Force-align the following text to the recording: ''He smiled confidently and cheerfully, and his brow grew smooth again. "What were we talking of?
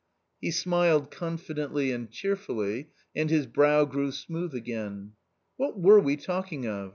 ''He 0.41 0.49
smiled 0.49 1.11
confidently 1.11 1.91
and 1.91 2.09
cheerfully, 2.09 2.89
and 3.15 3.29
his 3.29 3.45
brow 3.45 3.85
grew 3.85 4.11
smooth 4.11 4.55
again. 4.55 5.11
"What 5.57 5.79
were 5.79 5.99
we 5.99 6.17
talking 6.17 6.65
of? 6.65 6.89